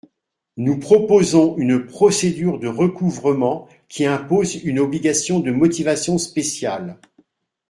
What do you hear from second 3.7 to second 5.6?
qui impose une obligation de